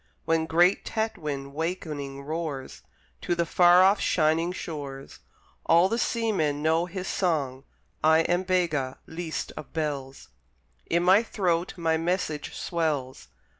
[0.25, 2.81] When great Tatwin wakening roars
[3.21, 5.19] To the far off shining shores,
[5.67, 7.65] All the seamen know his song.
[8.03, 10.29] I am Bega, least of bells;
[10.89, 13.27] In my throat my message swells.